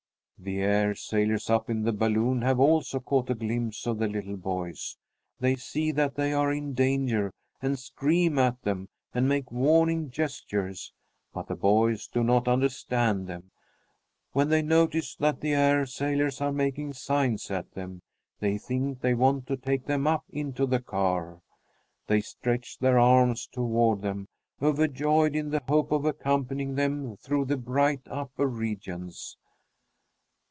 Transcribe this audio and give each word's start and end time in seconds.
The 0.43 0.59
air 0.61 0.95
sailors 0.95 1.51
up 1.51 1.69
in 1.69 1.83
the 1.83 1.93
balloon 1.93 2.41
have 2.41 2.59
also 2.59 2.99
caught 2.99 3.29
a 3.29 3.35
glimpse 3.35 3.85
of 3.85 3.99
the 3.99 4.07
little 4.07 4.37
boys. 4.37 4.97
They 5.39 5.55
see 5.55 5.91
that 5.91 6.15
they 6.15 6.33
are 6.33 6.51
in 6.51 6.73
danger 6.73 7.31
and 7.61 7.77
scream 7.77 8.39
at 8.39 8.59
them 8.63 8.89
and 9.13 9.29
make 9.29 9.51
warning 9.51 10.09
gestures; 10.09 10.93
but 11.31 11.45
the 11.47 11.55
boys 11.55 12.07
do 12.07 12.23
not 12.23 12.47
understand 12.47 13.27
them. 13.27 13.51
When 14.31 14.49
they 14.49 14.63
notice 14.63 15.15
that 15.17 15.41
the 15.41 15.53
air 15.53 15.85
sailors 15.85 16.41
are 16.41 16.51
making 16.51 16.93
signs 16.93 17.51
at 17.51 17.75
them, 17.75 18.01
they 18.39 18.57
think 18.57 19.01
they 19.01 19.13
want 19.13 19.45
to 19.45 19.57
take 19.57 19.85
them 19.85 20.07
up 20.07 20.23
into 20.31 20.65
the 20.65 20.81
car. 20.81 21.43
They 22.07 22.19
stretch 22.21 22.79
their 22.79 22.97
arms 22.97 23.45
toward 23.45 24.01
them, 24.01 24.25
overjoyed 24.59 25.35
in 25.35 25.51
the 25.51 25.61
hope 25.67 25.91
of 25.91 26.03
accompanying 26.03 26.73
them 26.73 27.15
through 27.17 27.45
the 27.45 27.57
bright 27.57 28.01
upper 28.07 28.47
regions. 28.47 29.37